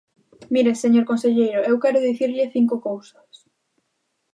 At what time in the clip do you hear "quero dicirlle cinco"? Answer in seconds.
1.83-2.75